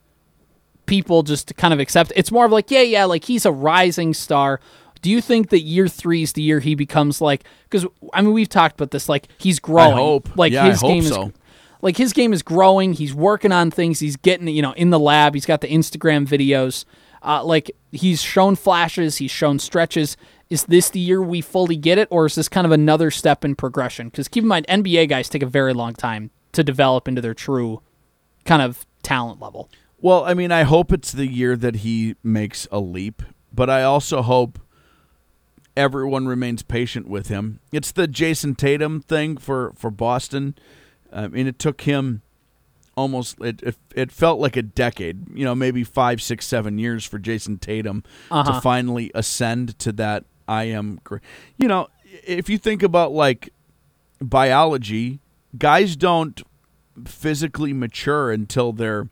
people 0.85 1.21
just 1.23 1.55
kind 1.57 1.73
of 1.73 1.79
accept 1.79 2.13
it's 2.15 2.31
more 2.31 2.45
of 2.45 2.51
like, 2.51 2.71
yeah, 2.71 2.81
yeah, 2.81 3.05
like 3.05 3.25
he's 3.25 3.45
a 3.45 3.51
rising 3.51 4.13
star. 4.13 4.61
Do 5.01 5.11
you 5.11 5.21
think 5.21 5.49
that 5.49 5.61
year 5.61 5.87
three 5.87 6.23
is 6.23 6.33
the 6.33 6.41
year 6.41 6.59
he 6.59 6.75
becomes 6.75 7.21
like 7.21 7.43
because 7.69 7.85
I 8.13 8.21
mean 8.21 8.33
we've 8.33 8.49
talked 8.49 8.75
about 8.75 8.91
this 8.91 9.07
like 9.09 9.27
he's 9.37 9.59
growing 9.59 9.97
hope. 9.97 10.35
like 10.37 10.53
Yeah, 10.53 10.63
I 10.65 10.69
his 10.69 10.81
hope 10.81 10.89
game 10.91 11.03
so. 11.03 11.23
is 11.27 11.31
like 11.81 11.97
his 11.97 12.13
game 12.13 12.33
is 12.33 12.41
growing 12.41 12.93
he's 12.93 13.13
working 13.13 13.51
on 13.51 13.69
things 13.69 13.99
he's 13.99 14.15
getting 14.15 14.47
you 14.47 14.61
know 14.61 14.71
in 14.71 14.89
the 14.89 14.97
lab 14.99 15.33
he's 15.35 15.45
got 15.45 15.61
the 15.61 15.67
Instagram 15.67 16.25
videos 16.25 16.85
uh, 17.21 17.43
like 17.43 17.69
he's 17.91 18.21
shown 18.21 18.55
flashes 18.55 19.17
he's 19.17 19.29
shown 19.29 19.59
stretches 19.59 20.17
is 20.49 20.63
this 20.65 20.89
the 20.89 20.99
year 20.99 21.21
we 21.21 21.41
fully 21.41 21.75
get 21.75 21.97
it 21.97 22.07
or 22.11 22.25
is 22.25 22.35
this 22.35 22.47
kind 22.49 22.65
of 22.65 22.71
another 22.71 23.11
step 23.11 23.43
in 23.43 23.55
progression 23.55 24.07
because 24.09 24.27
keep 24.27 24.43
in 24.43 24.47
mind 24.47 24.65
NBA 24.67 25.09
guys 25.09 25.27
take 25.29 25.43
a 25.43 25.47
very 25.47 25.73
long 25.73 25.93
time 25.93 26.29
to 26.53 26.63
develop 26.63 27.07
into 27.07 27.21
their 27.21 27.33
true 27.33 27.81
kind 28.45 28.61
of 28.61 28.85
talent 29.03 29.39
level 29.41 29.69
Well, 29.99 30.23
I 30.25 30.33
mean, 30.33 30.51
I 30.51 30.63
hope 30.63 30.91
it's 30.93 31.11
the 31.11 31.27
year 31.27 31.55
that 31.57 31.77
he 31.77 32.15
makes 32.23 32.67
a 32.71 32.79
leap, 32.79 33.23
but 33.53 33.69
I 33.69 33.83
also 33.83 34.21
hope 34.21 34.59
everyone 35.75 36.27
remains 36.27 36.63
patient 36.63 37.07
with 37.07 37.27
him. 37.27 37.59
It's 37.71 37.91
the 37.91 38.07
Jayson 38.07 38.55
Tatum 38.55 39.01
thing 39.01 39.37
for 39.37 39.73
for 39.75 39.91
Boston. 39.91 40.55
I 41.11 41.27
mean, 41.27 41.47
it 41.47 41.59
took 41.59 41.81
him 41.81 42.21
almost 42.95 43.39
it, 43.41 43.61
it 43.61 43.75
it 43.95 44.11
felt 44.11 44.39
like 44.39 44.55
a 44.57 44.61
decade, 44.63 45.27
you 45.37 45.45
know, 45.45 45.55
maybe 45.55 45.83
five, 45.83 46.21
six, 46.21 46.45
seven 46.47 46.77
years 46.77 47.05
for 47.05 47.19
Jayson 47.19 47.57
Tatum 47.59 48.03
Uh-huh. 48.31 48.53
to 48.53 48.61
finally 48.61 49.11
ascend 49.13 49.77
to 49.79 49.91
that. 49.93 50.25
I 50.47 50.65
am, 50.65 50.99
great. 51.03 51.21
you 51.57 51.67
know, 51.67 51.87
if 52.25 52.49
you 52.49 52.57
think 52.57 52.83
about 52.83 53.11
like 53.11 53.49
biology, 54.21 55.19
guys 55.57 55.95
don't 55.95 56.41
physically 57.05 57.73
mature 57.73 58.31
until 58.31 58.71
they're 58.71 59.09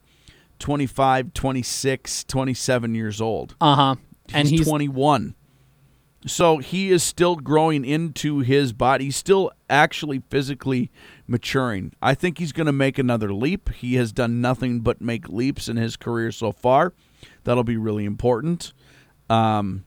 25, 0.60 1.34
26, 1.34 2.24
27 2.24 2.96
years 2.96 3.22
old. 3.22 3.56
uh-huh 3.60 3.96
and 4.34 4.48
he's, 4.48 4.62
he's 4.62 4.68
21. 4.68 5.36
So 6.28 6.58
he 6.58 6.92
is 6.92 7.04
still 7.04 7.36
growing 7.36 7.86
into 7.86 8.40
his 8.40 8.74
body. 8.74 9.06
He's 9.06 9.16
still 9.16 9.52
actually 9.70 10.24
physically 10.30 10.90
maturing. 11.28 11.94
I 12.02 12.16
think 12.16 12.40
he's 12.40 12.52
going 12.52 12.66
to 12.66 12.72
make 12.74 12.98
another 12.98 13.32
leap. 13.32 13.70
He 13.70 13.96
has 13.96 14.12
done 14.12 14.42
nothing 14.42 14.80
but 14.80 15.02
make 15.02 15.30
leaps 15.30 15.68
in 15.68 15.78
his 15.78 15.96
career 15.98 16.32
so 16.32 16.52
far. 16.52 16.94
That'll 17.44 17.64
be 17.64 17.78
really 17.78 18.06
important. 18.06 18.74
Um, 19.30 19.85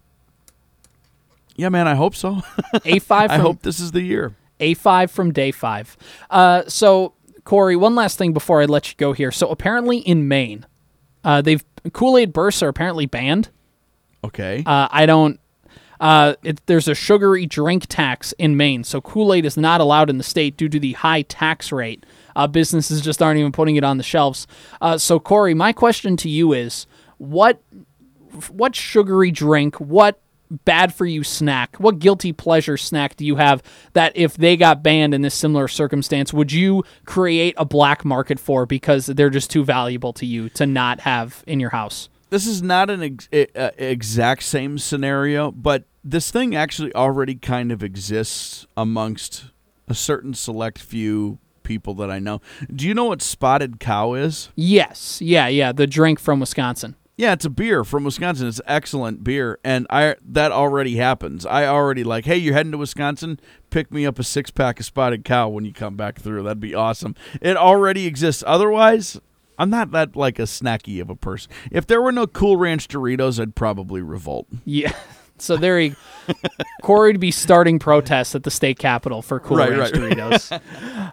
yeah, 1.58 1.68
man, 1.68 1.88
I 1.88 1.96
hope 1.96 2.14
so. 2.14 2.36
A5 2.72 3.10
I 3.30 3.38
hope 3.38 3.62
this 3.62 3.80
is 3.80 3.90
the 3.90 4.00
year. 4.00 4.34
A5 4.60 5.10
from 5.10 5.32
day 5.32 5.50
five. 5.50 5.96
Uh, 6.30 6.62
so, 6.68 7.14
Corey, 7.42 7.74
one 7.74 7.96
last 7.96 8.16
thing 8.16 8.32
before 8.32 8.62
I 8.62 8.64
let 8.64 8.88
you 8.88 8.94
go 8.96 9.12
here. 9.12 9.32
So, 9.32 9.48
apparently 9.48 9.98
in 9.98 10.28
Maine, 10.28 10.66
uh, 11.24 11.42
they've 11.42 11.64
Kool 11.92 12.16
Aid 12.16 12.32
bursts 12.32 12.62
are 12.62 12.68
apparently 12.68 13.06
banned. 13.06 13.50
Okay. 14.22 14.62
Uh, 14.64 14.86
I 14.90 15.04
don't. 15.04 15.40
Uh, 16.00 16.34
it, 16.44 16.64
there's 16.66 16.86
a 16.86 16.94
sugary 16.94 17.44
drink 17.44 17.86
tax 17.88 18.32
in 18.38 18.56
Maine, 18.56 18.84
so 18.84 19.00
Kool 19.00 19.34
Aid 19.34 19.44
is 19.44 19.56
not 19.56 19.80
allowed 19.80 20.08
in 20.08 20.16
the 20.16 20.24
state 20.24 20.56
due 20.56 20.68
to 20.68 20.78
the 20.78 20.92
high 20.92 21.22
tax 21.22 21.72
rate. 21.72 22.06
Uh, 22.36 22.46
businesses 22.46 23.00
just 23.00 23.20
aren't 23.20 23.40
even 23.40 23.50
putting 23.50 23.74
it 23.74 23.82
on 23.82 23.98
the 23.98 24.04
shelves. 24.04 24.46
Uh, 24.80 24.96
so, 24.96 25.18
Corey, 25.18 25.54
my 25.54 25.72
question 25.72 26.16
to 26.18 26.28
you 26.28 26.52
is: 26.52 26.86
what, 27.16 27.60
what 28.48 28.76
sugary 28.76 29.32
drink, 29.32 29.80
what 29.80 30.20
bad 30.64 30.94
for 30.94 31.06
you 31.06 31.22
snack, 31.24 31.76
what 31.76 31.98
guilty 31.98 32.32
pleasure 32.32 32.76
snack 32.76 33.16
do 33.16 33.24
you 33.24 33.36
have 33.36 33.62
that 33.92 34.16
if 34.16 34.36
they 34.36 34.56
got 34.56 34.82
banned 34.82 35.14
in 35.14 35.22
this 35.22 35.34
similar 35.34 35.68
circumstance, 35.68 36.32
would 36.32 36.52
you 36.52 36.84
create 37.04 37.54
a 37.56 37.64
black 37.64 38.04
market 38.04 38.40
for 38.40 38.66
because 38.66 39.06
they're 39.06 39.30
just 39.30 39.50
too 39.50 39.64
valuable 39.64 40.12
to 40.12 40.26
you 40.26 40.48
to 40.50 40.66
not 40.66 41.00
have 41.00 41.42
in 41.46 41.60
your 41.60 41.70
house? 41.70 42.08
this 42.30 42.46
is 42.46 42.62
not 42.62 42.90
an 42.90 43.02
ex- 43.02 43.28
uh, 43.56 43.70
exact 43.78 44.42
same 44.42 44.78
scenario, 44.78 45.50
but 45.50 45.84
this 46.04 46.30
thing 46.30 46.54
actually 46.54 46.94
already 46.94 47.34
kind 47.34 47.72
of 47.72 47.82
exists 47.82 48.66
amongst 48.76 49.46
a 49.88 49.94
certain 49.94 50.34
select 50.34 50.78
few 50.78 51.38
people 51.62 51.94
that 51.94 52.10
I 52.10 52.18
know. 52.18 52.40
Do 52.74 52.86
you 52.86 52.94
know 52.94 53.06
what 53.06 53.22
spotted 53.22 53.80
cow 53.80 54.14
is? 54.14 54.50
Yes, 54.54 55.20
yeah, 55.20 55.48
yeah, 55.48 55.72
the 55.72 55.86
drink 55.86 56.18
from 56.18 56.40
Wisconsin. 56.40 56.96
Yeah, 57.18 57.32
it's 57.32 57.44
a 57.44 57.50
beer 57.50 57.82
from 57.82 58.04
Wisconsin. 58.04 58.46
It's 58.46 58.60
excellent 58.64 59.24
beer, 59.24 59.58
and 59.64 59.88
I 59.90 60.14
that 60.24 60.52
already 60.52 60.96
happens. 60.96 61.44
I 61.44 61.66
already 61.66 62.04
like, 62.04 62.26
hey, 62.26 62.36
you're 62.36 62.54
heading 62.54 62.70
to 62.70 62.78
Wisconsin, 62.78 63.40
pick 63.70 63.92
me 63.92 64.06
up 64.06 64.20
a 64.20 64.22
six 64.22 64.52
pack 64.52 64.78
of 64.78 64.86
Spotted 64.86 65.24
Cow 65.24 65.48
when 65.48 65.64
you 65.64 65.72
come 65.72 65.96
back 65.96 66.20
through. 66.20 66.44
That'd 66.44 66.60
be 66.60 66.76
awesome. 66.76 67.16
It 67.42 67.56
already 67.56 68.06
exists. 68.06 68.44
Otherwise, 68.46 69.20
I'm 69.58 69.68
not 69.68 69.90
that 69.90 70.14
like 70.14 70.38
a 70.38 70.42
snacky 70.42 71.02
of 71.02 71.10
a 71.10 71.16
person. 71.16 71.50
If 71.72 71.88
there 71.88 72.00
were 72.00 72.12
no 72.12 72.28
Cool 72.28 72.56
Ranch 72.56 72.86
Doritos, 72.86 73.40
I'd 73.40 73.56
probably 73.56 74.00
revolt. 74.00 74.46
Yeah. 74.64 74.92
So 75.40 75.56
there 75.56 75.78
he, 75.78 75.94
Corey 76.82 77.12
to 77.12 77.18
be 77.18 77.30
starting 77.30 77.78
protests 77.78 78.34
at 78.34 78.42
the 78.42 78.50
state 78.50 78.78
capitol 78.78 79.22
for 79.22 79.38
Cool 79.40 79.58
Right, 79.58 79.70
Ranch 79.70 79.92
right. 79.92 80.16
Doritos. 80.16 80.60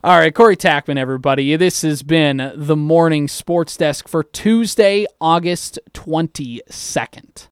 All 0.04 0.18
right, 0.18 0.34
Corey 0.34 0.56
Tackman, 0.58 0.98
everybody. 0.98 1.56
This 1.56 1.82
has 1.84 2.02
been 2.04 2.52
the 2.56 2.76
morning 2.76 3.28
sports 3.28 3.78
desk 3.78 4.08
for 4.08 4.24
Tuesday, 4.24 5.06
August 5.20 5.80
twenty 5.94 6.62
second. 6.70 7.44